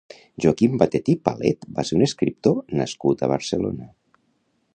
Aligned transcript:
Joaquim 0.43 0.77
Batet 0.81 1.11
i 1.13 1.15
Palet 1.29 1.69
va 1.75 1.85
ser 1.89 1.95
un 1.99 2.07
escriptor 2.07 2.57
nascut 2.81 3.23
a 3.23 3.31
Barcelona. 3.35 3.93